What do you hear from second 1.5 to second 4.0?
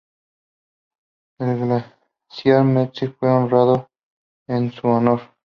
glaciar Mertz fue nombrado